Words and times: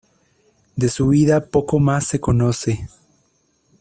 De 0.77 0.89
su 0.89 1.09
vida 1.09 1.45
poco 1.45 1.77
más 1.79 2.07
se 2.07 2.19
conoce. 2.19 2.89